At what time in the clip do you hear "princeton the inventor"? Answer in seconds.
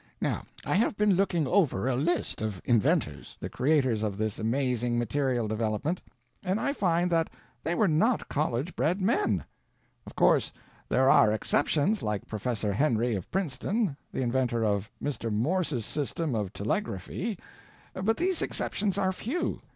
13.29-14.65